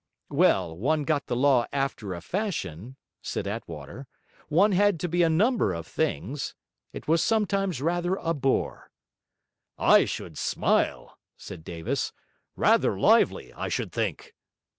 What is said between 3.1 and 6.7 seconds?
said Attwater. 'One had to be a number of things.